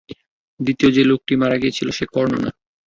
দ্বিতীয় 0.59 0.89
যে 0.91 1.03
লোকটা 1.03 1.33
মারা 1.41 1.57
গিয়েছিল 1.61 1.87
সে 1.97 2.05
কর্ণ 2.13 2.33
না। 2.43 2.49